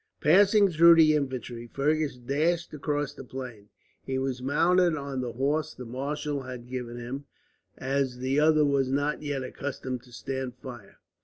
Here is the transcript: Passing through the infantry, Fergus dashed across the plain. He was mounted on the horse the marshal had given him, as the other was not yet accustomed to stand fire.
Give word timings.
Passing 0.19 0.69
through 0.71 0.95
the 0.95 1.13
infantry, 1.13 1.67
Fergus 1.67 2.17
dashed 2.17 2.73
across 2.73 3.13
the 3.13 3.23
plain. 3.23 3.69
He 4.03 4.17
was 4.17 4.41
mounted 4.41 4.95
on 4.95 5.21
the 5.21 5.33
horse 5.33 5.75
the 5.75 5.85
marshal 5.85 6.41
had 6.41 6.65
given 6.67 6.97
him, 6.97 7.25
as 7.77 8.17
the 8.17 8.39
other 8.39 8.65
was 8.65 8.89
not 8.89 9.21
yet 9.21 9.43
accustomed 9.43 10.01
to 10.01 10.11
stand 10.11 10.55
fire. 10.55 10.97